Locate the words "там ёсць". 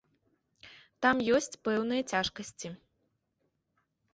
1.05-1.59